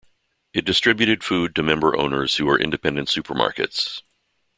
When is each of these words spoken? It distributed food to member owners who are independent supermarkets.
It 0.51 0.65
distributed 0.65 1.23
food 1.23 1.53
to 1.53 1.61
member 1.61 1.95
owners 1.95 2.37
who 2.37 2.49
are 2.49 2.57
independent 2.57 3.07
supermarkets. 3.09 4.01